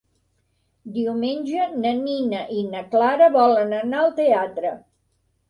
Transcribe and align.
Diumenge 0.95 1.67
na 1.83 1.91
Nina 1.99 2.41
i 2.57 2.65
na 2.73 2.83
Clara 2.95 3.29
volen 3.37 3.79
anar 3.83 4.01
al 4.01 4.11
teatre. 4.23 4.75